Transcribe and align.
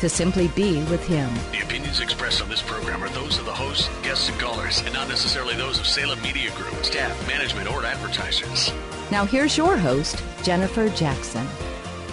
to 0.00 0.08
simply 0.08 0.48
be 0.48 0.82
with 0.84 1.06
Him. 1.06 1.32
The 1.52 1.62
opinions 1.62 2.00
expressed 2.00 2.42
on 2.42 2.48
this 2.48 2.62
program 2.62 3.02
are 3.02 3.08
those 3.10 3.38
of 3.38 3.44
the 3.44 3.52
hosts, 3.52 3.88
guests, 4.02 4.28
and 4.28 4.38
callers, 4.38 4.82
and 4.82 4.92
not 4.92 5.08
necessarily 5.08 5.54
those 5.54 5.78
of 5.78 5.86
Salem 5.86 6.20
Media 6.22 6.50
Group, 6.52 6.84
staff, 6.84 7.26
management, 7.26 7.70
or 7.70 7.84
advertisers. 7.84 8.72
Now 9.10 9.24
here's 9.24 9.56
your 9.56 9.76
host, 9.76 10.22
Jennifer 10.42 10.88
Jackson. 10.90 11.46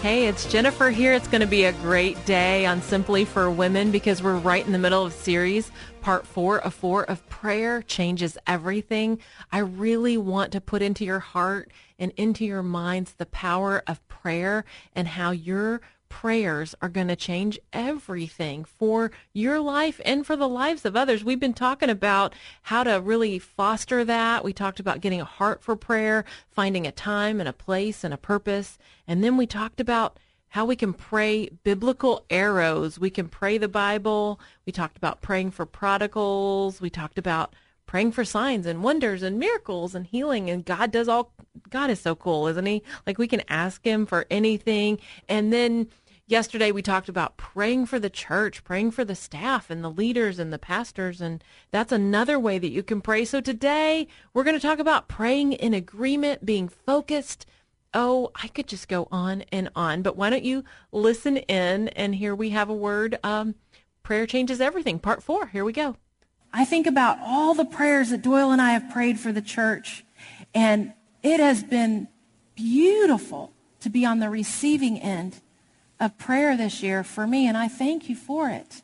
Hey, 0.04 0.28
it's 0.28 0.52
Jennifer 0.52 0.90
here. 0.90 1.14
It's 1.14 1.30
going 1.30 1.40
to 1.40 1.48
be 1.48 1.64
a 1.64 1.72
great 1.72 2.26
day 2.26 2.66
on 2.66 2.82
Simply 2.82 3.24
for 3.24 3.50
Women 3.50 3.90
because 3.90 4.22
we're 4.22 4.36
right 4.36 4.66
in 4.66 4.74
the 4.74 4.78
middle 4.78 5.06
of 5.06 5.14
series, 5.14 5.72
part 6.02 6.28
four 6.28 6.60
of 6.60 6.74
four 6.74 7.04
of 7.10 7.26
prayer 7.30 7.82
changes 7.82 8.38
everything. 8.46 9.20
I 9.50 9.60
really 9.60 10.18
want 10.18 10.52
to 10.52 10.60
put 10.60 10.82
into 10.82 11.06
your 11.06 11.20
heart 11.20 11.72
and 11.98 12.12
into 12.18 12.44
your 12.44 12.64
minds 12.64 13.14
the 13.14 13.26
power 13.28 13.82
of 13.88 14.06
prayer 14.10 14.66
and 14.94 15.08
how 15.08 15.32
your 15.32 15.80
prayers 16.14 16.76
are 16.80 16.90
going 16.90 17.08
to 17.08 17.16
change 17.16 17.60
everything 17.74 18.64
for 18.64 19.10
your 19.34 19.60
life 19.60 20.00
and 20.06 20.24
for 20.28 20.36
the 20.36 20.48
lives 20.48 20.86
of 20.86 20.96
others. 20.96 21.24
We've 21.24 21.40
been 21.40 21.56
talking 21.56 21.90
about 21.90 22.36
how 22.62 22.84
to 22.84 23.02
really 23.02 23.40
foster 23.40 24.06
that. 24.06 24.44
We 24.44 24.54
talked 24.54 24.80
about 24.80 25.02
getting 25.02 25.20
a 25.20 25.26
heart 25.26 25.64
for 25.64 25.76
prayer, 25.76 26.24
finding 26.52 26.86
a 26.86 26.92
time 26.92 27.40
and 27.40 27.50
a 27.50 27.54
place 27.54 28.04
and 28.04 28.14
a 28.14 28.18
purpose. 28.18 28.78
And 29.08 29.24
then 29.24 29.38
we 29.38 29.48
talked 29.48 29.80
about 29.80 30.20
how 30.50 30.66
we 30.66 30.76
can 30.76 30.94
pray 30.94 31.50
biblical 31.64 32.24
arrows. 32.30 33.00
We 33.00 33.10
can 33.10 33.28
pray 33.28 33.58
the 33.58 33.68
Bible. 33.68 34.40
We 34.68 34.72
talked 34.72 34.98
about 34.98 35.22
praying 35.22 35.50
for 35.50 35.66
prodigals. 35.66 36.80
We 36.80 36.92
talked 36.92 37.18
about 37.18 37.56
praying 37.86 38.12
for 38.12 38.26
signs 38.26 38.66
and 38.66 38.84
wonders 38.84 39.22
and 39.22 39.38
miracles 39.38 39.94
and 39.94 40.08
healing 40.08 40.50
and 40.50 40.66
God 40.66 40.92
does 40.92 41.08
all 41.08 41.32
God 41.70 41.92
is 41.92 42.00
so 42.00 42.16
cool, 42.16 42.48
isn't 42.48 42.66
he? 42.66 42.82
Like 43.06 43.20
we 43.20 43.28
can 43.28 43.44
ask 43.50 43.86
him 43.86 44.06
for 44.06 44.26
anything 44.32 45.00
and 45.30 45.54
then 45.54 45.90
yesterday 46.34 46.72
we 46.72 46.82
talked 46.82 47.10
about 47.10 47.38
praying 47.38 47.86
for 47.86 48.00
the 48.00 48.10
church, 48.10 48.64
praying 48.64 48.90
for 48.90 49.06
the 49.06 49.14
staff 49.14 49.70
and 49.70 49.84
the 49.84 49.92
leaders 49.92 50.40
and 50.40 50.52
the 50.52 50.58
pastors, 50.58 51.22
and 51.22 51.44
that's 51.70 51.92
another 51.92 52.40
way 52.40 52.58
that 52.58 52.72
you 52.72 52.82
can 52.82 53.02
pray. 53.02 53.24
So 53.24 53.40
today 53.40 54.08
we're 54.34 54.44
going 54.44 54.60
to 54.60 54.68
talk 54.68 54.80
about 54.80 55.08
praying 55.08 55.54
in 55.54 55.76
agreement, 55.76 56.44
being 56.44 56.68
focused. 56.68 57.46
Oh, 57.94 58.32
I 58.34 58.48
could 58.48 58.68
just 58.68 58.88
go 58.88 59.08
on 59.12 59.44
and 59.52 59.70
on, 59.76 60.02
but 60.02 60.18
why 60.18 60.32
don't 60.32 60.44
you 60.44 60.64
listen 60.92 61.38
in? 61.38 61.90
And 61.90 62.16
here 62.16 62.34
we 62.34 62.50
have 62.50 62.68
a 62.68 62.74
word. 62.74 63.20
Um, 63.24 63.54
prayer 64.02 64.26
changes 64.26 64.60
everything. 64.60 64.98
Part 64.98 65.22
four. 65.22 65.46
Here 65.46 65.64
we 65.64 65.72
go. 65.72 65.98
I 66.52 66.66
think 66.66 66.88
about 66.88 67.20
all 67.22 67.54
the 67.54 67.64
prayers 67.64 68.10
that 68.10 68.24
Doyle 68.24 68.50
and 68.50 68.60
I 68.60 68.72
have 68.72 68.90
prayed 68.90 69.20
for 69.20 69.32
the 69.32 69.42
church, 69.42 70.04
and 70.56 70.94
it 71.22 71.40
has 71.40 71.64
been 71.64 72.08
beautiful 72.56 73.54
to 73.82 73.90
be 73.92 74.04
on 74.04 74.18
the 74.18 74.32
receiving 74.32 75.00
end 75.00 75.40
of 76.04 76.18
prayer 76.18 76.56
this 76.56 76.84
year 76.84 77.04
for 77.04 77.26
me, 77.26 77.48
and 77.48 77.58
I 77.58 77.68
thank 77.68 78.10
you 78.10 78.16
for 78.16 78.50
it. 78.50 78.82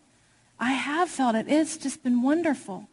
I 0.59 0.71
have 0.71 1.09
felt 1.09 1.35
it. 1.35 1.45
It's 1.47 1.77
just 1.77 2.03
been 2.03 2.21
wonderful. 2.21 2.87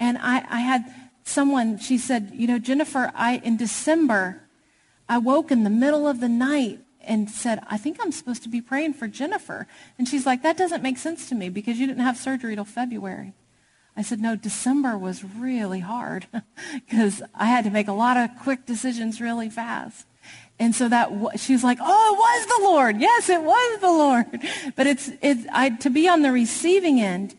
And 0.00 0.18
I, 0.18 0.44
I 0.48 0.60
had 0.60 0.92
someone, 1.24 1.78
she 1.78 1.98
said, 1.98 2.32
you 2.34 2.46
know, 2.46 2.58
Jennifer, 2.58 3.12
I, 3.14 3.36
in 3.44 3.56
December, 3.56 4.42
I 5.08 5.18
woke 5.18 5.50
in 5.50 5.64
the 5.64 5.70
middle 5.70 6.08
of 6.08 6.20
the 6.20 6.28
night 6.28 6.80
and 7.00 7.30
said, 7.30 7.60
I 7.68 7.78
think 7.78 7.98
I'm 8.00 8.12
supposed 8.12 8.42
to 8.44 8.48
be 8.48 8.60
praying 8.60 8.94
for 8.94 9.08
Jennifer. 9.08 9.66
And 9.98 10.08
she's 10.08 10.26
like, 10.26 10.42
that 10.42 10.56
doesn't 10.56 10.82
make 10.82 10.98
sense 10.98 11.28
to 11.28 11.34
me 11.34 11.48
because 11.48 11.78
you 11.78 11.86
didn't 11.86 12.02
have 12.02 12.16
surgery 12.16 12.54
till 12.54 12.64
February. 12.64 13.34
I 13.96 14.02
said, 14.02 14.20
no, 14.20 14.36
December 14.36 14.96
was 14.96 15.24
really 15.24 15.80
hard 15.80 16.26
because 16.74 17.22
I 17.34 17.46
had 17.46 17.64
to 17.64 17.70
make 17.70 17.88
a 17.88 17.92
lot 17.92 18.16
of 18.16 18.30
quick 18.42 18.64
decisions 18.64 19.20
really 19.20 19.50
fast. 19.50 20.06
And 20.62 20.76
so 20.76 20.88
that 20.90 21.10
she's 21.40 21.64
like, 21.64 21.78
oh, 21.80 22.14
it 22.14 22.18
was 22.18 22.46
the 22.46 22.70
Lord. 22.70 23.00
Yes, 23.00 23.28
it 23.28 23.42
was 23.42 23.80
the 23.80 23.90
Lord. 23.90 24.26
But 24.76 24.86
it's 24.86 25.10
it's 25.20 25.44
I, 25.52 25.70
to 25.70 25.90
be 25.90 26.08
on 26.08 26.22
the 26.22 26.30
receiving 26.30 27.00
end, 27.00 27.34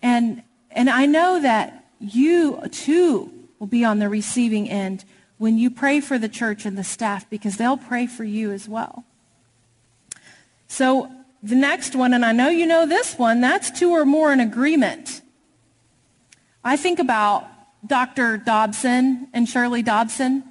and 0.00 0.44
and 0.70 0.88
I 0.88 1.06
know 1.06 1.40
that 1.40 1.84
you 1.98 2.62
too 2.70 3.32
will 3.58 3.66
be 3.66 3.84
on 3.84 3.98
the 3.98 4.08
receiving 4.08 4.70
end 4.70 5.04
when 5.36 5.58
you 5.58 5.68
pray 5.68 6.00
for 6.00 6.16
the 6.16 6.28
church 6.28 6.64
and 6.64 6.78
the 6.78 6.84
staff 6.84 7.28
because 7.28 7.56
they'll 7.56 7.76
pray 7.76 8.06
for 8.06 8.22
you 8.22 8.52
as 8.52 8.68
well. 8.68 9.04
So 10.68 11.10
the 11.42 11.56
next 11.56 11.96
one, 11.96 12.14
and 12.14 12.24
I 12.24 12.30
know 12.30 12.50
you 12.50 12.66
know 12.66 12.86
this 12.86 13.18
one, 13.18 13.40
that's 13.40 13.72
two 13.72 13.90
or 13.90 14.06
more 14.06 14.32
in 14.32 14.38
agreement. 14.38 15.22
I 16.62 16.76
think 16.76 17.00
about 17.00 17.48
Dr. 17.84 18.36
Dobson 18.36 19.26
and 19.32 19.48
Shirley 19.48 19.82
Dobson. 19.82 20.44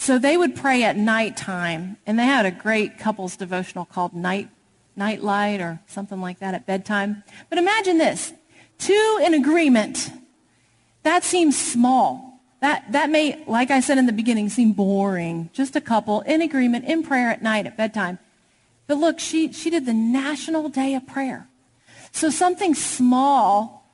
So 0.00 0.18
they 0.18 0.38
would 0.38 0.56
pray 0.56 0.82
at 0.82 0.96
nighttime, 0.96 1.98
and 2.06 2.18
they 2.18 2.24
had 2.24 2.46
a 2.46 2.50
great 2.50 2.98
couples 2.98 3.36
devotional 3.36 3.84
called 3.84 4.14
Night 4.14 4.48
Nightlight 4.96 5.60
or 5.60 5.78
something 5.86 6.22
like 6.22 6.38
that 6.38 6.54
at 6.54 6.64
bedtime. 6.64 7.22
But 7.50 7.58
imagine 7.58 7.98
this: 7.98 8.32
two 8.78 9.20
in 9.22 9.34
agreement. 9.34 10.10
That 11.02 11.22
seems 11.22 11.54
small. 11.60 12.40
That 12.62 12.90
that 12.92 13.10
may, 13.10 13.44
like 13.46 13.70
I 13.70 13.80
said 13.80 13.98
in 13.98 14.06
the 14.06 14.14
beginning, 14.14 14.48
seem 14.48 14.72
boring. 14.72 15.50
Just 15.52 15.76
a 15.76 15.82
couple 15.82 16.22
in 16.22 16.40
agreement 16.40 16.86
in 16.86 17.02
prayer 17.02 17.28
at 17.28 17.42
night 17.42 17.66
at 17.66 17.76
bedtime. 17.76 18.18
But 18.86 18.96
look, 18.96 19.20
she 19.20 19.52
she 19.52 19.68
did 19.68 19.84
the 19.84 19.92
National 19.92 20.70
Day 20.70 20.94
of 20.94 21.06
Prayer. 21.06 21.46
So 22.10 22.30
something 22.30 22.74
small 22.74 23.86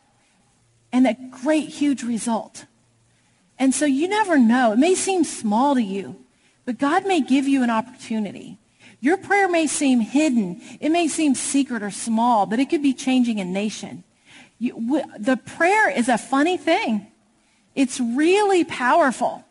and 0.93 1.05
a 1.05 1.17
great, 1.43 1.69
huge 1.69 2.05
result. 2.05 2.67
And 3.59 3.75
so 3.75 3.87
you 3.87 4.09
never 4.09 4.39
know. 4.39 4.73
It 4.73 4.79
may 4.79 4.95
seem 4.95 5.25
small 5.25 5.75
to 5.75 5.83
you, 5.83 6.17
but 6.65 6.79
God 6.79 7.07
may 7.07 7.21
give 7.21 7.49
you 7.49 7.63
an 7.63 7.71
opportunity. 7.71 8.59
Your 9.01 9.17
prayer 9.17 9.49
may 9.49 9.67
seem 9.67 10.01
hidden. 10.01 10.61
It 10.81 10.91
may 10.91 11.09
seem 11.09 11.35
secret 11.35 11.83
or 11.83 11.91
small, 11.91 12.47
but 12.47 12.59
it 12.59 12.71
could 12.71 12.83
be 12.83 12.93
changing 12.93 13.41
a 13.41 13.45
nation. 13.45 14.05
You, 14.59 15.03
the 15.19 15.37
prayer 15.37 15.91
is 15.91 16.09
a 16.09 16.19
funny 16.19 16.57
thing. 16.57 17.07
It's 17.75 18.01
really 18.01 18.65
powerful. 18.65 19.45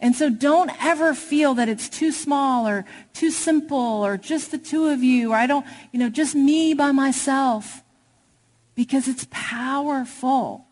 And 0.00 0.16
so 0.16 0.28
don't 0.28 0.70
ever 0.84 1.14
feel 1.14 1.54
that 1.54 1.68
it's 1.68 1.88
too 1.88 2.10
small 2.10 2.66
or 2.66 2.84
too 3.12 3.30
simple 3.30 3.78
or 3.78 4.16
just 4.16 4.50
the 4.50 4.58
two 4.58 4.86
of 4.86 5.02
you 5.02 5.32
or 5.32 5.36
I 5.36 5.46
don't, 5.46 5.64
you 5.92 6.00
know, 6.00 6.08
just 6.08 6.34
me 6.34 6.74
by 6.74 6.90
myself 6.90 7.82
because 8.74 9.06
it's 9.06 9.28
powerful. 9.30 10.66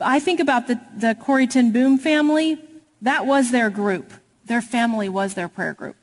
I 0.00 0.20
think 0.20 0.40
about 0.40 0.66
the, 0.66 0.80
the 0.96 1.14
Corrie 1.14 1.46
ten 1.46 1.72
Boom 1.72 1.98
family. 1.98 2.58
That 3.02 3.26
was 3.26 3.50
their 3.50 3.70
group. 3.70 4.12
Their 4.44 4.62
family 4.62 5.08
was 5.08 5.34
their 5.34 5.48
prayer 5.48 5.74
group. 5.74 5.96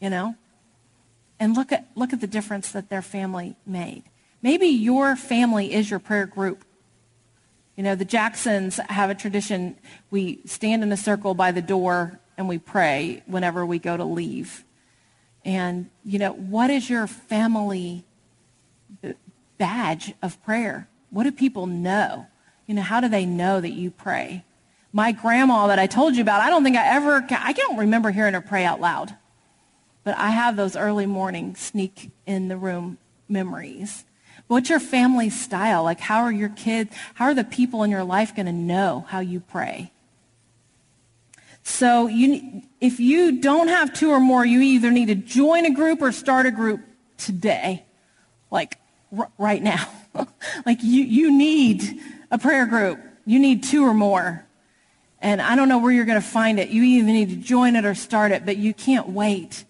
You 0.00 0.10
know? 0.10 0.36
And 1.38 1.54
look 1.54 1.72
at, 1.72 1.86
look 1.94 2.12
at 2.12 2.20
the 2.20 2.26
difference 2.26 2.70
that 2.72 2.88
their 2.88 3.02
family 3.02 3.56
made. 3.66 4.04
Maybe 4.40 4.66
your 4.66 5.16
family 5.16 5.74
is 5.74 5.90
your 5.90 5.98
prayer 5.98 6.26
group. 6.26 6.64
You 7.76 7.82
know, 7.82 7.94
the 7.94 8.04
Jacksons 8.04 8.80
have 8.88 9.10
a 9.10 9.14
tradition. 9.14 9.76
We 10.10 10.40
stand 10.46 10.82
in 10.82 10.92
a 10.92 10.96
circle 10.96 11.34
by 11.34 11.52
the 11.52 11.60
door 11.60 12.20
and 12.38 12.48
we 12.48 12.58
pray 12.58 13.22
whenever 13.26 13.66
we 13.66 13.78
go 13.78 13.96
to 13.96 14.04
leave. 14.04 14.64
And, 15.44 15.90
you 16.04 16.18
know, 16.18 16.32
what 16.32 16.70
is 16.70 16.88
your 16.88 17.06
family 17.06 18.04
badge 19.58 20.14
of 20.22 20.42
prayer? 20.42 20.88
What 21.10 21.24
do 21.24 21.32
people 21.32 21.66
know? 21.66 22.26
You 22.66 22.74
know, 22.74 22.82
how 22.82 23.00
do 23.00 23.08
they 23.08 23.26
know 23.26 23.60
that 23.60 23.72
you 23.72 23.90
pray? 23.90 24.44
My 24.92 25.12
grandma 25.12 25.68
that 25.68 25.78
I 25.78 25.86
told 25.86 26.16
you 26.16 26.22
about, 26.22 26.40
I 26.40 26.50
don't 26.50 26.64
think 26.64 26.76
I 26.76 26.94
ever, 26.94 27.26
I 27.30 27.52
don't 27.52 27.78
remember 27.78 28.10
hearing 28.10 28.34
her 28.34 28.40
pray 28.40 28.64
out 28.64 28.80
loud. 28.80 29.14
But 30.04 30.16
I 30.16 30.30
have 30.30 30.56
those 30.56 30.76
early 30.76 31.06
morning 31.06 31.56
sneak 31.56 32.10
in 32.26 32.48
the 32.48 32.56
room 32.56 32.98
memories. 33.28 34.04
What's 34.46 34.70
your 34.70 34.80
family 34.80 35.30
style? 35.30 35.82
Like, 35.82 36.00
how 36.00 36.22
are 36.22 36.32
your 36.32 36.48
kids, 36.48 36.94
how 37.14 37.26
are 37.26 37.34
the 37.34 37.44
people 37.44 37.82
in 37.82 37.90
your 37.90 38.04
life 38.04 38.34
going 38.34 38.46
to 38.46 38.52
know 38.52 39.04
how 39.08 39.20
you 39.20 39.40
pray? 39.40 39.92
So 41.62 42.06
you, 42.06 42.62
if 42.80 43.00
you 43.00 43.40
don't 43.40 43.66
have 43.66 43.92
two 43.92 44.10
or 44.10 44.20
more, 44.20 44.46
you 44.46 44.60
either 44.60 44.92
need 44.92 45.06
to 45.06 45.16
join 45.16 45.66
a 45.66 45.70
group 45.72 46.00
or 46.00 46.12
start 46.12 46.46
a 46.46 46.52
group 46.52 46.80
today, 47.18 47.84
like 48.52 48.78
r- 49.16 49.32
right 49.36 49.60
now. 49.60 49.88
like 50.66 50.78
you, 50.82 51.02
you 51.02 51.36
need 51.36 52.00
a 52.30 52.38
prayer 52.38 52.66
group. 52.66 52.98
You 53.24 53.38
need 53.38 53.64
two 53.64 53.84
or 53.84 53.94
more. 53.94 54.44
And 55.20 55.40
I 55.40 55.56
don't 55.56 55.68
know 55.68 55.78
where 55.78 55.92
you're 55.92 56.04
going 56.04 56.20
to 56.20 56.26
find 56.26 56.60
it. 56.60 56.68
You 56.68 56.82
either 56.82 57.06
need 57.06 57.30
to 57.30 57.36
join 57.36 57.74
it 57.74 57.84
or 57.84 57.94
start 57.94 58.32
it, 58.32 58.44
but 58.44 58.56
you 58.56 58.74
can't 58.74 59.08
wait 59.08 59.64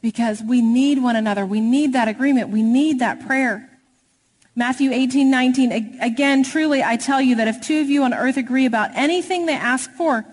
because 0.00 0.42
we 0.42 0.62
need 0.62 1.02
one 1.02 1.16
another. 1.16 1.44
We 1.44 1.60
need 1.60 1.92
that 1.92 2.08
agreement. 2.08 2.48
We 2.48 2.62
need 2.62 3.00
that 3.00 3.26
prayer. 3.26 3.70
Matthew 4.54 4.90
18, 4.90 5.30
19. 5.30 5.98
Again, 6.00 6.42
truly, 6.42 6.82
I 6.82 6.96
tell 6.96 7.20
you 7.20 7.36
that 7.36 7.46
if 7.46 7.60
two 7.60 7.80
of 7.80 7.90
you 7.90 8.04
on 8.04 8.14
earth 8.14 8.38
agree 8.38 8.64
about 8.64 8.90
anything 8.94 9.44
they 9.44 9.54
ask 9.54 9.90
for, 9.92 10.24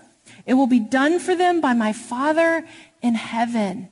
it 0.46 0.54
will 0.54 0.66
be 0.66 0.80
done 0.80 1.18
for 1.18 1.34
them 1.36 1.60
by 1.60 1.74
my 1.74 1.92
Father 1.92 2.66
in 3.02 3.14
heaven. 3.14 3.90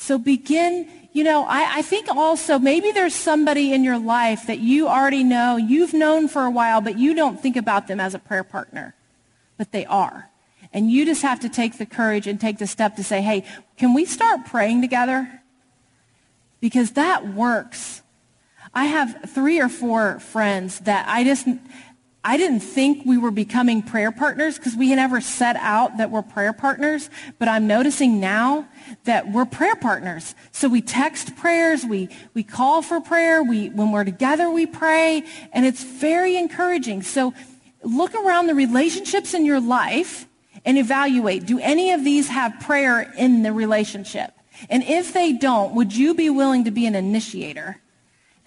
So 0.00 0.16
begin, 0.16 0.88
you 1.12 1.22
know, 1.22 1.44
I, 1.44 1.76
I, 1.76 1.82
think 1.82 2.08
also 2.08 2.58
maybe 2.58 2.90
there's 2.90 3.14
somebody 3.14 3.74
in 3.74 3.84
your 3.84 3.98
life 3.98 4.46
that 4.46 4.58
you 4.58 4.88
already 4.88 5.22
know, 5.22 5.58
you've 5.58 5.92
known 5.92 6.26
for 6.26 6.46
a 6.46 6.50
while, 6.50 6.80
but 6.80 6.98
you 6.98 7.12
don't 7.12 7.38
think 7.38 7.54
about 7.54 7.86
them 7.86 8.00
as 8.00 8.14
a 8.14 8.18
prayer 8.18 8.42
partner. 8.42 8.94
But 9.58 9.72
they 9.72 9.84
are. 9.84 10.30
And 10.72 10.90
you 10.90 11.04
just 11.04 11.20
have 11.20 11.38
to 11.40 11.50
take 11.50 11.76
the 11.76 11.84
courage 11.84 12.26
and 12.26 12.40
take 12.40 12.56
the 12.56 12.66
step 12.66 12.96
to 12.96 13.04
say, 13.04 13.20
hey, 13.20 13.44
can 13.76 13.92
we 13.92 14.06
start 14.06 14.46
praying 14.46 14.80
together? 14.80 15.42
Because 16.60 16.92
that 16.92 17.28
works. 17.28 18.00
I 18.72 18.86
have 18.86 19.28
three 19.28 19.60
or 19.60 19.68
four 19.68 20.18
friends 20.20 20.80
that 20.80 21.06
I 21.08 21.24
just, 21.24 21.46
I 22.22 22.36
didn't 22.36 22.60
think 22.60 23.06
we 23.06 23.16
were 23.16 23.30
becoming 23.30 23.82
prayer 23.82 24.12
partners 24.12 24.58
because 24.58 24.76
we 24.76 24.90
had 24.90 24.96
never 24.96 25.20
set 25.20 25.56
out 25.56 25.96
that 25.96 26.10
we're 26.10 26.22
prayer 26.22 26.52
partners, 26.52 27.08
but 27.38 27.48
I'm 27.48 27.66
noticing 27.66 28.20
now 28.20 28.68
that 29.04 29.32
we're 29.32 29.46
prayer 29.46 29.76
partners. 29.76 30.34
So 30.52 30.68
we 30.68 30.82
text 30.82 31.34
prayers, 31.36 31.84
we, 31.84 32.10
we 32.34 32.42
call 32.42 32.82
for 32.82 33.00
prayer, 33.00 33.42
we, 33.42 33.70
when 33.70 33.90
we're 33.90 34.04
together 34.04 34.50
we 34.50 34.66
pray, 34.66 35.24
and 35.52 35.64
it's 35.64 35.82
very 35.82 36.36
encouraging. 36.36 37.02
So 37.02 37.32
look 37.82 38.14
around 38.14 38.48
the 38.48 38.54
relationships 38.54 39.32
in 39.32 39.46
your 39.46 39.60
life 39.60 40.26
and 40.66 40.76
evaluate, 40.76 41.46
do 41.46 41.58
any 41.58 41.92
of 41.92 42.04
these 42.04 42.28
have 42.28 42.60
prayer 42.60 43.12
in 43.16 43.42
the 43.42 43.52
relationship? 43.52 44.34
And 44.68 44.82
if 44.82 45.14
they 45.14 45.32
don't, 45.32 45.74
would 45.74 45.96
you 45.96 46.14
be 46.14 46.28
willing 46.28 46.64
to 46.64 46.70
be 46.70 46.84
an 46.84 46.94
initiator? 46.94 47.80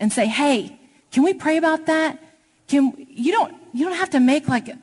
and 0.04 0.12
say, 0.12 0.28
hey, 0.28 0.78
can 1.12 1.24
we 1.24 1.34
pray 1.34 1.56
about 1.56 1.86
that? 1.86 2.20
Can, 2.68 2.94
you, 3.10 3.32
don't, 3.32 3.56
you 3.74 3.86
don't 3.86 3.98
have 3.98 4.12
to 4.12 4.20
make 4.20 4.48
like 4.48 4.70
a, 4.70 4.78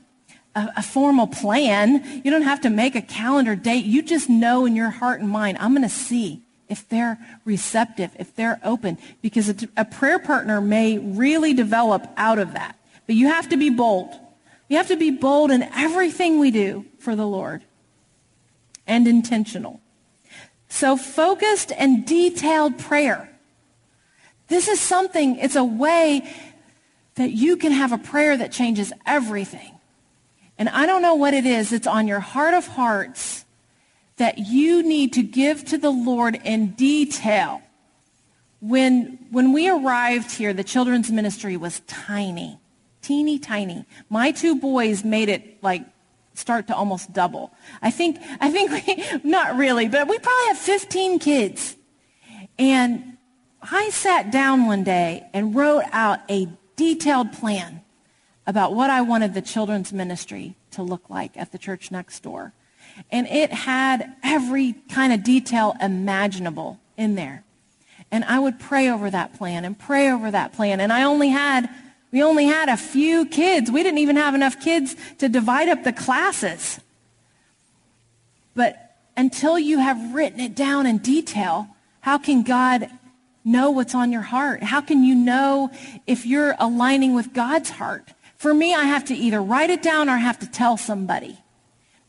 a 0.54 0.82
formal 0.82 1.26
plan. 1.26 2.22
You 2.24 2.30
don't 2.30 2.42
have 2.42 2.62
to 2.62 2.70
make 2.70 2.94
a 2.94 3.02
calendar 3.02 3.54
date. 3.54 3.84
You 3.84 4.02
just 4.02 4.28
know 4.28 4.66
in 4.66 4.76
your 4.76 4.90
heart 4.90 5.20
and 5.20 5.28
mind, 5.28 5.58
I'm 5.58 5.72
going 5.72 5.82
to 5.82 5.88
see 5.88 6.42
if 6.68 6.88
they're 6.88 7.18
receptive, 7.44 8.14
if 8.18 8.34
they're 8.34 8.60
open, 8.62 8.98
because 9.22 9.48
a, 9.48 9.56
a 9.76 9.84
prayer 9.84 10.18
partner 10.18 10.60
may 10.60 10.98
really 10.98 11.54
develop 11.54 12.06
out 12.16 12.38
of 12.38 12.52
that. 12.52 12.76
But 13.06 13.16
you 13.16 13.28
have 13.28 13.48
to 13.48 13.56
be 13.56 13.70
bold. 13.70 14.12
You 14.68 14.76
have 14.76 14.88
to 14.88 14.96
be 14.96 15.10
bold 15.10 15.50
in 15.50 15.62
everything 15.62 16.38
we 16.38 16.50
do 16.50 16.84
for 16.98 17.16
the 17.16 17.26
Lord 17.26 17.64
and 18.86 19.08
intentional. 19.08 19.80
So 20.68 20.96
focused 20.96 21.72
and 21.76 22.06
detailed 22.06 22.78
prayer 22.78 23.30
this 24.50 24.66
is 24.66 24.80
something, 24.80 25.38
it's 25.38 25.54
a 25.54 25.64
way 25.64 26.28
that 27.14 27.32
you 27.32 27.56
can 27.56 27.72
have 27.72 27.92
a 27.92 27.98
prayer 27.98 28.36
that 28.36 28.52
changes 28.52 28.92
everything. 29.06 29.72
And 30.58 30.68
I 30.68 30.86
don't 30.86 31.02
know 31.02 31.14
what 31.14 31.34
it 31.34 31.46
is. 31.46 31.72
It's 31.72 31.86
on 31.86 32.06
your 32.06 32.20
heart 32.20 32.54
of 32.54 32.66
hearts 32.66 33.44
that 34.16 34.38
you 34.38 34.82
need 34.82 35.14
to 35.14 35.22
give 35.22 35.64
to 35.64 35.78
the 35.78 35.90
Lord 35.90 36.38
in 36.44 36.72
detail. 36.72 37.62
When, 38.60 39.18
when 39.30 39.54
we 39.54 39.70
arrived 39.70 40.32
here, 40.32 40.52
the 40.52 40.62
children's 40.62 41.10
ministry 41.10 41.56
was 41.56 41.80
tiny, 41.86 42.60
teeny 43.00 43.38
tiny. 43.38 43.86
My 44.10 44.32
two 44.32 44.56
boys 44.56 45.02
made 45.02 45.30
it 45.30 45.62
like 45.62 45.86
start 46.34 46.66
to 46.66 46.76
almost 46.76 47.12
double. 47.12 47.52
I 47.80 47.90
think, 47.90 48.18
I 48.40 48.50
think 48.50 48.70
we, 49.24 49.30
not 49.30 49.56
really, 49.56 49.88
but 49.88 50.08
we 50.08 50.18
probably 50.18 50.46
have 50.48 50.58
15 50.58 51.18
kids. 51.18 51.76
And 52.58 53.16
I 53.62 53.88
sat 53.88 54.30
down 54.30 54.66
one 54.66 54.84
day 54.84 55.26
and 55.32 55.54
wrote 55.54 55.84
out 55.92 56.20
a 56.30 56.48
detailed 56.80 57.30
plan 57.30 57.82
about 58.46 58.74
what 58.74 58.88
I 58.88 59.02
wanted 59.02 59.34
the 59.34 59.42
children's 59.42 59.92
ministry 59.92 60.56
to 60.70 60.82
look 60.82 61.10
like 61.10 61.36
at 61.36 61.52
the 61.52 61.58
church 61.58 61.90
next 61.90 62.22
door. 62.22 62.54
And 63.10 63.26
it 63.26 63.52
had 63.52 64.16
every 64.22 64.72
kind 64.88 65.12
of 65.12 65.22
detail 65.22 65.76
imaginable 65.78 66.80
in 66.96 67.16
there. 67.16 67.44
And 68.10 68.24
I 68.24 68.38
would 68.38 68.58
pray 68.58 68.88
over 68.88 69.10
that 69.10 69.34
plan 69.34 69.66
and 69.66 69.78
pray 69.78 70.10
over 70.10 70.30
that 70.30 70.54
plan. 70.54 70.80
And 70.80 70.90
I 70.90 71.02
only 71.02 71.28
had, 71.28 71.68
we 72.12 72.22
only 72.22 72.46
had 72.46 72.70
a 72.70 72.78
few 72.78 73.26
kids. 73.26 73.70
We 73.70 73.82
didn't 73.82 73.98
even 73.98 74.16
have 74.16 74.34
enough 74.34 74.58
kids 74.58 74.96
to 75.18 75.28
divide 75.28 75.68
up 75.68 75.84
the 75.84 75.92
classes. 75.92 76.80
But 78.54 78.96
until 79.18 79.58
you 79.58 79.80
have 79.80 80.14
written 80.14 80.40
it 80.40 80.54
down 80.54 80.86
in 80.86 80.96
detail, 80.96 81.68
how 82.00 82.16
can 82.16 82.42
God 82.42 82.88
know 83.44 83.70
what's 83.70 83.94
on 83.94 84.12
your 84.12 84.22
heart? 84.22 84.62
How 84.62 84.80
can 84.80 85.04
you 85.04 85.14
know 85.14 85.70
if 86.06 86.26
you're 86.26 86.54
aligning 86.58 87.14
with 87.14 87.32
God's 87.32 87.70
heart? 87.70 88.12
For 88.36 88.54
me, 88.54 88.74
I 88.74 88.84
have 88.84 89.04
to 89.06 89.14
either 89.14 89.42
write 89.42 89.70
it 89.70 89.82
down 89.82 90.08
or 90.08 90.12
I 90.12 90.18
have 90.18 90.38
to 90.40 90.46
tell 90.46 90.76
somebody. 90.76 91.38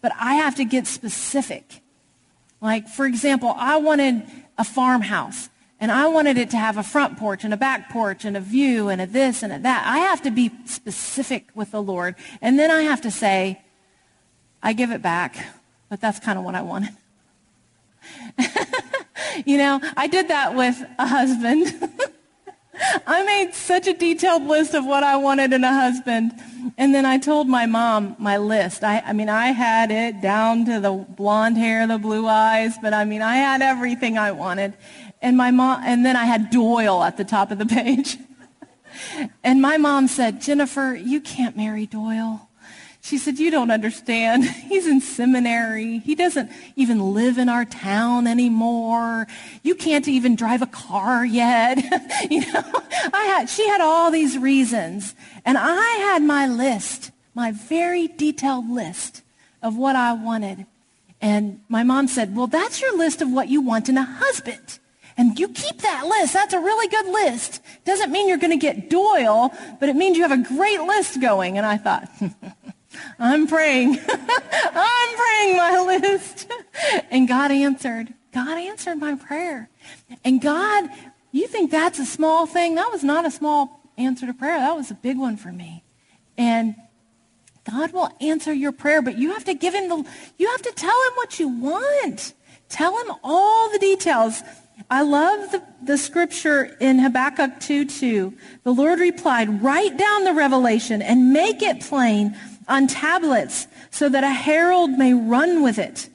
But 0.02 0.14
I 0.20 0.36
have 0.36 0.56
to 0.56 0.66
get 0.66 0.88
specific. 0.88 1.82
Like, 2.62 2.88
for 2.88 3.06
example, 3.06 3.54
I 3.58 3.78
wanted 3.78 4.24
a 4.58 4.64
farmhouse. 4.64 5.50
And 5.82 5.92
I 5.92 6.08
wanted 6.08 6.38
it 6.38 6.52
to 6.52 6.58
have 6.58 6.78
a 6.78 6.84
front 6.84 7.18
porch 7.18 7.44
and 7.44 7.56
a 7.56 7.58
back 7.58 7.90
porch 7.90 8.24
and 8.24 8.38
a 8.38 8.40
view 8.40 8.90
and 8.90 9.02
a 9.02 9.08
this 9.08 9.42
and 9.42 9.52
a 9.52 9.58
that. 9.60 9.84
I 9.88 9.98
have 9.98 10.22
to 10.22 10.32
be 10.32 10.52
specific 10.66 11.50
with 11.56 11.72
the 11.72 11.82
Lord. 11.82 12.14
And 12.40 12.60
then 12.60 12.70
I 12.70 12.84
have 12.84 13.02
to 13.02 13.10
say, 13.10 13.64
I 14.62 14.74
give 14.74 14.92
it 14.92 15.02
back. 15.02 15.44
But 15.90 16.00
that's 16.00 16.20
kind 16.20 16.38
of 16.38 16.46
what 16.46 16.54
I 16.54 16.62
wanted. 16.62 16.92
You 19.46 19.58
know, 19.58 19.80
I 19.98 20.08
did 20.08 20.28
that 20.30 20.56
with 20.56 20.82
a 20.98 21.08
husband. 21.08 21.90
I 23.06 23.24
made 23.24 23.54
such 23.54 23.88
a 23.88 23.94
detailed 23.94 24.44
list 24.44 24.74
of 24.74 24.86
what 24.86 25.04
I 25.04 25.16
wanted 25.18 25.54
in 25.54 25.64
a 25.64 25.74
husband. 25.74 26.32
And 26.78 26.96
then 26.96 27.06
I 27.06 27.18
told 27.18 27.48
my 27.48 27.66
mom 27.66 28.16
my 28.18 28.38
list. 28.38 28.84
I, 28.84 29.00
I 29.02 29.14
mean, 29.14 29.30
I 29.30 29.48
had 29.48 29.92
it 29.92 30.22
down 30.22 30.66
to 30.66 30.80
the 30.80 30.92
blonde 30.92 31.58
hair, 31.58 31.86
the 31.86 31.98
blue 31.98 32.28
eyes, 32.28 32.76
but 32.82 32.94
I 32.94 33.06
mean, 33.06 33.22
I 33.22 33.36
had 33.36 33.62
everything 33.62 34.18
I 34.18 34.32
wanted. 34.32 34.74
And 35.22 35.38
my 35.38 35.52
mom, 35.52 35.84
and 35.84 36.06
then 36.06 36.16
I 36.16 36.26
had 36.26 36.50
Doyle 36.50 37.04
at 37.04 37.18
the 37.18 37.26
top 37.26 37.52
of 37.52 37.58
the 37.58 37.66
page. 37.82 38.18
and 39.44 39.62
my 39.62 39.78
mom 39.78 40.08
said, 40.08 40.42
Jennifer, 40.42 40.94
you 40.94 41.22
can't 41.22 41.56
marry 41.56 41.86
Doyle. 41.86 42.48
She 43.04 43.18
said, 43.18 43.40
you 43.40 43.50
don't 43.50 43.72
understand. 43.72 44.46
He's 44.70 44.88
in 44.88 45.02
seminary. 45.02 46.00
He 46.00 46.14
doesn't 46.14 46.52
even 46.76 47.14
live 47.14 47.40
in 47.40 47.50
our 47.50 47.66
town 47.66 48.28
anymore. 48.28 49.28
You 49.64 49.76
can't 49.76 50.08
even 50.08 50.36
drive 50.36 50.62
a 50.62 50.68
car 50.68 51.26
yet. 51.26 51.78
you 52.30 52.42
know, 52.54 52.64
I 53.14 53.24
had, 53.24 53.50
she 53.50 53.68
had 53.68 53.82
all 53.82 54.12
these 54.12 54.38
reasons. 54.38 55.16
And 55.46 55.58
I 55.58 55.82
had 55.82 56.22
my 56.22 56.48
list, 56.48 57.12
my 57.34 57.52
very 57.52 58.08
detailed 58.08 58.70
list 58.70 59.24
of 59.64 59.76
what 59.76 59.96
I 59.96 60.14
wanted. 60.14 60.68
And 61.22 61.62
my 61.70 61.84
mom 61.84 62.08
said, 62.08 62.36
well, 62.36 62.48
that's 62.48 62.82
your 62.82 62.96
list 62.98 63.22
of 63.22 63.32
what 63.32 63.50
you 63.50 63.62
want 63.62 63.90
in 63.90 63.98
a 63.98 64.04
husband. 64.04 64.80
And 65.18 65.38
you 65.38 65.50
keep 65.50 65.82
that 65.82 66.06
list. 66.06 66.34
That's 66.34 66.54
a 66.54 66.60
really 66.60 66.88
good 66.88 67.06
list. 67.08 67.62
Doesn't 67.86 68.12
mean 68.12 68.28
you're 68.28 68.38
going 68.38 68.58
to 68.58 68.58
get 68.58 68.90
Doyle, 68.90 69.52
but 69.80 69.90
it 69.90 69.96
means 69.96 70.18
you 70.18 70.24
have 70.24 70.32
a 70.32 70.38
great 70.38 70.82
list 70.82 71.20
going. 71.22 71.58
And 71.58 71.66
I 71.66 71.78
thought, 71.78 72.10
I'm 73.20 73.48
praying. 73.48 74.00
I'm 74.10 75.18
praying 75.18 75.58
my 75.58 76.00
list. 76.02 76.52
And 77.10 77.28
God 77.28 77.52
answered. 77.52 78.14
God 78.34 78.58
answered 78.58 78.98
my 78.98 79.16
prayer. 79.16 79.70
And 80.24 80.42
God, 80.42 80.90
you 81.32 81.48
think 81.48 81.72
that's 81.72 82.00
a 82.00 82.06
small 82.06 82.46
thing? 82.46 82.76
That 82.76 82.92
was 82.92 83.04
not 83.04 83.26
a 83.26 83.32
small 83.32 83.82
answer 83.98 84.26
to 84.26 84.34
prayer. 84.34 84.60
That 84.60 84.76
was 84.76 84.92
a 84.92 84.96
big 84.96 85.18
one 85.18 85.38
for 85.38 85.52
me. 85.52 85.84
And 86.38 86.76
God 87.70 87.92
will 87.92 88.10
answer 88.20 88.54
your 88.54 88.72
prayer, 88.72 89.02
but 89.02 89.18
you 89.18 89.34
have 89.34 89.46
to 89.46 89.54
give 89.54 89.74
him 89.74 89.90
the, 89.90 90.06
you 90.38 90.50
have 90.50 90.62
to 90.64 90.72
tell 90.72 90.90
him 90.90 91.14
what 91.16 91.40
you 91.40 91.48
want. 91.48 92.34
Tell 92.70 92.98
him 92.98 93.14
all 93.24 93.70
the 93.72 93.80
details. 93.80 94.42
I 94.90 95.04
love 95.04 95.52
the, 95.52 95.64
the 95.84 95.98
scripture 95.98 96.76
in 96.80 97.00
Habakkuk 97.00 97.60
2.2. 97.60 98.36
The 98.64 98.74
Lord 98.74 99.00
replied, 99.00 99.62
write 99.62 99.98
down 99.98 100.24
the 100.24 100.34
revelation 100.34 101.02
and 101.02 101.34
make 101.34 101.62
it 101.62 101.82
plain 101.82 102.36
on 102.72 102.88
tablets 102.88 103.68
so 103.92 104.10
that 104.10 104.24
a 104.24 104.32
herald 104.32 104.92
may 104.92 105.14
run 105.14 105.62
with 105.62 105.78
it. 105.78 106.10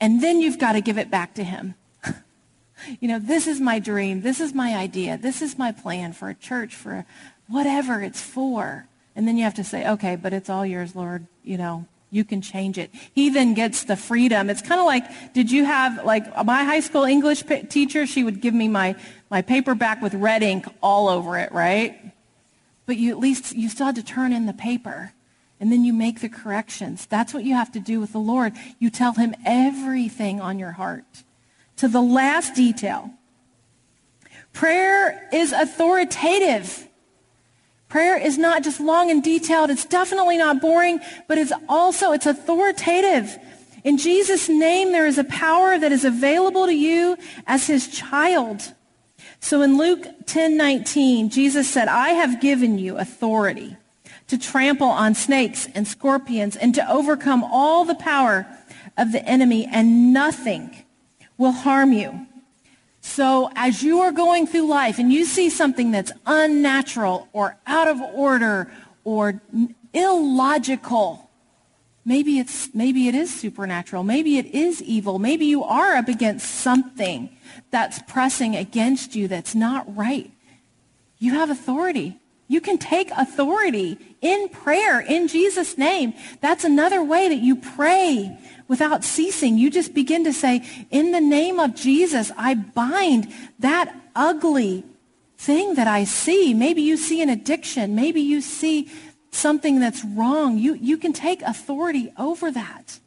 And 0.00 0.22
then 0.22 0.40
you've 0.40 0.58
got 0.58 0.72
to 0.72 0.80
give 0.80 0.98
it 0.98 1.10
back 1.10 1.34
to 1.34 1.44
him. 1.44 1.74
you 3.00 3.08
know, 3.08 3.18
this 3.18 3.46
is 3.46 3.60
my 3.60 3.78
dream. 3.78 4.20
This 4.20 4.40
is 4.40 4.52
my 4.52 4.76
idea. 4.76 5.16
This 5.16 5.40
is 5.40 5.56
my 5.56 5.72
plan 5.72 6.12
for 6.12 6.28
a 6.28 6.34
church, 6.34 6.74
for 6.74 7.06
whatever 7.48 8.02
it's 8.02 8.20
for. 8.20 8.86
And 9.16 9.26
then 9.28 9.36
you 9.36 9.44
have 9.44 9.54
to 9.54 9.64
say, 9.64 9.88
okay, 9.88 10.16
but 10.16 10.32
it's 10.32 10.50
all 10.50 10.66
yours, 10.66 10.96
Lord. 10.96 11.26
You 11.44 11.56
know, 11.56 11.86
you 12.10 12.24
can 12.24 12.42
change 12.42 12.76
it. 12.76 12.90
He 13.14 13.30
then 13.30 13.54
gets 13.54 13.84
the 13.84 13.96
freedom. 13.96 14.50
It's 14.50 14.62
kind 14.62 14.80
of 14.80 14.86
like, 14.86 15.04
did 15.32 15.50
you 15.50 15.64
have, 15.64 16.04
like, 16.04 16.44
my 16.44 16.64
high 16.64 16.80
school 16.80 17.04
English 17.04 17.44
teacher, 17.68 18.06
she 18.06 18.24
would 18.24 18.40
give 18.40 18.54
me 18.54 18.66
my, 18.66 18.96
my 19.30 19.40
paperback 19.40 20.02
with 20.02 20.14
red 20.14 20.42
ink 20.42 20.66
all 20.82 21.08
over 21.08 21.38
it, 21.38 21.52
right? 21.52 22.12
But 22.86 22.96
you 22.96 23.12
at 23.12 23.18
least, 23.18 23.54
you 23.54 23.68
still 23.68 23.86
had 23.86 23.94
to 23.96 24.02
turn 24.02 24.32
in 24.32 24.46
the 24.46 24.52
paper. 24.52 25.12
And 25.60 25.70
then 25.70 25.84
you 25.84 25.92
make 25.92 26.20
the 26.20 26.28
corrections. 26.28 27.06
That's 27.06 27.32
what 27.32 27.44
you 27.44 27.54
have 27.54 27.72
to 27.72 27.80
do 27.80 28.00
with 28.00 28.12
the 28.12 28.18
Lord. 28.18 28.54
You 28.78 28.90
tell 28.90 29.12
him 29.12 29.34
everything 29.46 30.40
on 30.40 30.58
your 30.58 30.72
heart 30.72 31.24
to 31.76 31.88
the 31.88 32.02
last 32.02 32.54
detail. 32.54 33.10
Prayer 34.52 35.28
is 35.32 35.52
authoritative. 35.52 36.88
Prayer 37.88 38.16
is 38.16 38.38
not 38.38 38.62
just 38.62 38.80
long 38.80 39.10
and 39.10 39.22
detailed. 39.22 39.70
It's 39.70 39.84
definitely 39.84 40.38
not 40.38 40.60
boring, 40.60 41.00
but 41.28 41.38
it's 41.38 41.52
also, 41.68 42.12
it's 42.12 42.26
authoritative. 42.26 43.36
In 43.84 43.98
Jesus' 43.98 44.48
name, 44.48 44.92
there 44.92 45.06
is 45.06 45.18
a 45.18 45.24
power 45.24 45.78
that 45.78 45.92
is 45.92 46.04
available 46.04 46.66
to 46.66 46.74
you 46.74 47.16
as 47.46 47.66
his 47.66 47.88
child. 47.88 48.74
So 49.40 49.62
in 49.62 49.76
Luke 49.76 50.06
10, 50.26 50.56
19, 50.56 51.30
Jesus 51.30 51.68
said, 51.68 51.88
I 51.88 52.10
have 52.10 52.40
given 52.40 52.78
you 52.78 52.96
authority 52.96 53.76
to 54.28 54.38
trample 54.38 54.88
on 54.88 55.14
snakes 55.14 55.68
and 55.74 55.86
scorpions 55.86 56.56
and 56.56 56.74
to 56.74 56.90
overcome 56.90 57.44
all 57.44 57.84
the 57.84 57.94
power 57.94 58.46
of 58.96 59.12
the 59.12 59.24
enemy 59.24 59.66
and 59.70 60.12
nothing 60.12 60.84
will 61.36 61.52
harm 61.52 61.92
you. 61.92 62.26
So 63.00 63.50
as 63.54 63.82
you 63.82 64.00
are 64.00 64.12
going 64.12 64.46
through 64.46 64.66
life 64.66 64.98
and 64.98 65.12
you 65.12 65.26
see 65.26 65.50
something 65.50 65.90
that's 65.90 66.10
unnatural 66.24 67.28
or 67.32 67.58
out 67.66 67.86
of 67.86 68.00
order 68.00 68.72
or 69.04 69.42
illogical, 69.92 71.30
maybe 72.04 72.38
it's 72.38 72.74
maybe 72.74 73.06
it 73.06 73.14
is 73.14 73.32
supernatural, 73.32 74.04
maybe 74.04 74.38
it 74.38 74.46
is 74.46 74.82
evil, 74.82 75.18
maybe 75.18 75.44
you 75.44 75.62
are 75.62 75.96
up 75.96 76.08
against 76.08 76.50
something 76.50 77.36
that's 77.70 78.00
pressing 78.02 78.56
against 78.56 79.14
you 79.14 79.28
that's 79.28 79.54
not 79.54 79.84
right. 79.94 80.30
You 81.18 81.34
have 81.34 81.50
authority. 81.50 82.18
You 82.46 82.60
can 82.60 82.78
take 82.78 83.10
authority 83.10 83.98
in 84.20 84.48
prayer 84.48 85.00
in 85.00 85.28
Jesus' 85.28 85.78
name. 85.78 86.14
That's 86.40 86.64
another 86.64 87.02
way 87.02 87.28
that 87.28 87.38
you 87.38 87.56
pray 87.56 88.38
without 88.68 89.04
ceasing. 89.04 89.58
You 89.58 89.70
just 89.70 89.94
begin 89.94 90.24
to 90.24 90.32
say, 90.32 90.64
in 90.90 91.12
the 91.12 91.20
name 91.20 91.58
of 91.58 91.74
Jesus, 91.74 92.30
I 92.36 92.54
bind 92.54 93.32
that 93.58 93.94
ugly 94.14 94.84
thing 95.38 95.74
that 95.74 95.88
I 95.88 96.04
see. 96.04 96.54
Maybe 96.54 96.82
you 96.82 96.96
see 96.96 97.22
an 97.22 97.28
addiction. 97.28 97.94
Maybe 97.94 98.20
you 98.20 98.40
see 98.40 98.90
something 99.30 99.80
that's 99.80 100.04
wrong. 100.04 100.58
You, 100.58 100.74
you 100.74 100.96
can 100.96 101.12
take 101.12 101.42
authority 101.42 102.12
over 102.16 102.50
that. 102.50 103.00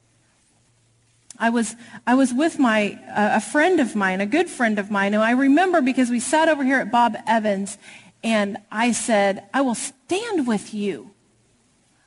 I 1.39 1.51
was, 1.51 1.75
I 2.05 2.15
was 2.15 2.33
with 2.33 2.57
my, 2.57 2.99
uh, 3.15 3.37
a 3.37 3.41
friend 3.41 3.79
of 3.79 3.95
mine, 3.95 4.21
a 4.21 4.25
good 4.25 4.49
friend 4.49 4.79
of 4.79 4.89
mine, 4.89 5.13
who 5.13 5.19
I 5.19 5.31
remember 5.31 5.81
because 5.81 6.09
we 6.09 6.19
sat 6.19 6.49
over 6.49 6.63
here 6.63 6.79
at 6.79 6.91
Bob 6.91 7.15
Evans, 7.27 7.77
and 8.23 8.57
I 8.71 8.91
said, 8.91 9.47
I 9.53 9.61
will 9.61 9.75
stand 9.75 10.47
with 10.47 10.73
you. 10.73 11.11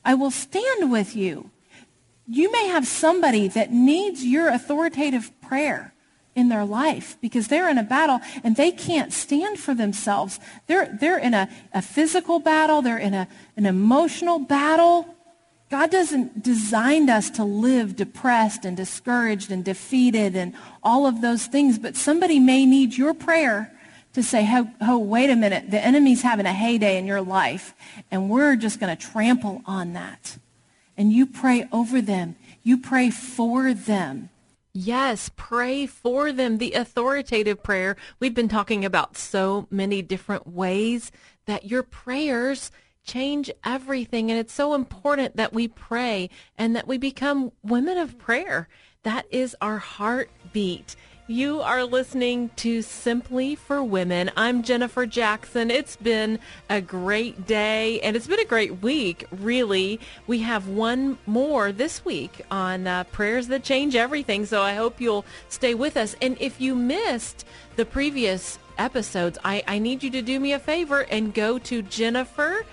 I 0.04 0.14
will 0.14 0.30
stand 0.30 0.90
with 0.90 1.14
you. 1.14 1.50
You 2.26 2.50
may 2.52 2.68
have 2.68 2.86
somebody 2.86 3.48
that 3.48 3.72
needs 3.72 4.24
your 4.24 4.48
authoritative 4.48 5.32
prayer 5.40 5.94
in 6.34 6.48
their 6.48 6.64
life 6.64 7.16
because 7.20 7.48
they're 7.48 7.68
in 7.68 7.78
a 7.78 7.82
battle 7.82 8.20
and 8.44 8.56
they 8.56 8.70
can't 8.70 9.12
stand 9.12 9.58
for 9.58 9.74
themselves. 9.74 10.38
They're, 10.66 10.96
they're 11.00 11.18
in 11.18 11.34
a, 11.34 11.48
a 11.74 11.82
physical 11.82 12.38
battle. 12.38 12.82
They're 12.82 12.98
in 12.98 13.14
a, 13.14 13.28
an 13.56 13.66
emotional 13.66 14.38
battle. 14.38 15.16
God 15.70 15.90
doesn't 15.90 16.42
design 16.42 17.10
us 17.10 17.30
to 17.30 17.44
live 17.44 17.96
depressed 17.96 18.64
and 18.64 18.76
discouraged 18.76 19.50
and 19.50 19.64
defeated 19.64 20.36
and 20.36 20.54
all 20.82 21.06
of 21.06 21.20
those 21.20 21.46
things, 21.46 21.78
but 21.78 21.96
somebody 21.96 22.40
may 22.40 22.66
need 22.66 22.96
your 22.96 23.14
prayer 23.14 23.72
to 24.12 24.22
say, 24.22 24.48
oh, 24.50 24.70
oh, 24.80 24.98
wait 24.98 25.30
a 25.30 25.36
minute, 25.36 25.70
the 25.70 25.84
enemy's 25.84 26.22
having 26.22 26.46
a 26.46 26.52
heyday 26.52 26.98
in 26.98 27.06
your 27.06 27.20
life, 27.20 27.74
and 28.10 28.28
we're 28.28 28.56
just 28.56 28.80
going 28.80 28.94
to 28.94 29.06
trample 29.06 29.62
on 29.66 29.92
that. 29.92 30.38
And 30.96 31.12
you 31.12 31.26
pray 31.26 31.68
over 31.72 32.02
them. 32.02 32.36
You 32.62 32.76
pray 32.76 33.10
for 33.10 33.72
them. 33.72 34.28
Yes, 34.72 35.30
pray 35.34 35.86
for 35.86 36.32
them. 36.32 36.58
The 36.58 36.72
authoritative 36.72 37.62
prayer. 37.62 37.96
We've 38.18 38.34
been 38.34 38.48
talking 38.48 38.84
about 38.84 39.16
so 39.16 39.66
many 39.70 40.02
different 40.02 40.46
ways 40.46 41.10
that 41.46 41.64
your 41.64 41.82
prayers 41.82 42.70
change 43.04 43.50
everything. 43.64 44.30
And 44.30 44.38
it's 44.38 44.52
so 44.52 44.74
important 44.74 45.36
that 45.36 45.52
we 45.52 45.66
pray 45.68 46.30
and 46.56 46.76
that 46.76 46.86
we 46.86 46.98
become 46.98 47.50
women 47.62 47.98
of 47.98 48.18
prayer. 48.18 48.68
That 49.02 49.26
is 49.30 49.56
our 49.60 49.78
heartbeat. 49.78 50.94
You 51.30 51.60
are 51.60 51.84
listening 51.84 52.50
to 52.56 52.82
Simply 52.82 53.54
for 53.54 53.84
Women. 53.84 54.32
I'm 54.37 54.64
Jennifer 54.64 55.06
Jackson. 55.06 55.70
It's 55.70 55.94
been 55.94 56.40
a 56.68 56.80
great 56.80 57.46
day 57.46 58.00
and 58.00 58.16
it's 58.16 58.26
been 58.26 58.40
a 58.40 58.44
great 58.44 58.82
week, 58.82 59.26
really. 59.30 60.00
We 60.26 60.40
have 60.40 60.66
one 60.66 61.18
more 61.26 61.70
this 61.70 62.04
week 62.04 62.44
on 62.50 62.88
uh, 62.88 63.04
Prayers 63.04 63.46
That 63.46 63.62
Change 63.62 63.94
Everything, 63.94 64.44
so 64.44 64.60
I 64.60 64.75
hope 64.75 65.00
you'll 65.00 65.25
stay 65.49 65.72
with 65.72 65.96
us. 65.96 66.16
And 66.20 66.37
if 66.40 66.60
you 66.60 66.75
missed 66.75 67.46
the 67.76 67.84
previous 67.84 68.58
episodes, 68.76 69.38
I, 69.44 69.62
I 69.68 69.78
need 69.78 70.02
you 70.02 70.10
to 70.10 70.22
do 70.22 70.40
me 70.40 70.52
a 70.52 70.58
favor 70.58 71.02
and 71.02 71.32
go 71.32 71.60
to 71.60 71.80
Jennifer 71.82 72.66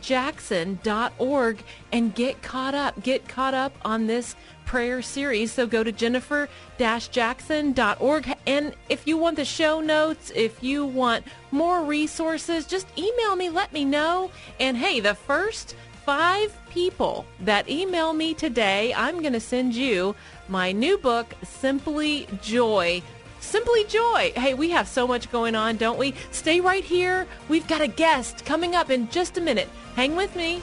jackson.org 0.00 1.62
and 1.92 2.14
get 2.14 2.42
caught 2.42 2.74
up. 2.74 3.02
Get 3.02 3.28
caught 3.28 3.54
up 3.54 3.72
on 3.84 4.06
this 4.06 4.36
prayer 4.64 5.00
series. 5.00 5.52
So 5.52 5.66
go 5.66 5.82
to 5.82 5.92
jennifer-jackson.org. 5.92 8.34
And 8.46 8.74
if 8.88 9.06
you 9.06 9.16
want 9.16 9.36
the 9.36 9.44
show 9.44 9.80
notes, 9.80 10.32
if 10.34 10.62
you 10.62 10.84
want 10.84 11.24
more 11.50 11.84
resources, 11.84 12.66
just 12.66 12.86
email 12.98 13.36
me, 13.36 13.48
let 13.48 13.72
me 13.72 13.84
know. 13.84 14.30
And 14.60 14.76
hey, 14.76 15.00
the 15.00 15.14
first 15.14 15.74
five 16.04 16.54
people 16.70 17.26
that 17.40 17.68
email 17.68 18.12
me 18.12 18.34
today, 18.34 18.94
I'm 18.94 19.20
going 19.20 19.32
to 19.34 19.40
send 19.40 19.74
you 19.74 20.14
my 20.48 20.72
new 20.72 20.98
book, 20.98 21.34
Simply 21.44 22.26
Joy. 22.42 23.02
Simply 23.40 23.84
Joy. 23.84 24.32
Hey, 24.34 24.54
we 24.54 24.70
have 24.70 24.88
so 24.88 25.06
much 25.06 25.30
going 25.30 25.54
on, 25.54 25.76
don't 25.76 25.98
we? 25.98 26.14
Stay 26.30 26.60
right 26.60 26.84
here. 26.84 27.26
We've 27.48 27.66
got 27.66 27.80
a 27.80 27.88
guest 27.88 28.44
coming 28.44 28.74
up 28.74 28.90
in 28.90 29.08
just 29.10 29.38
a 29.38 29.40
minute. 29.40 29.68
Hang 29.94 30.16
with 30.16 30.34
me. 30.36 30.62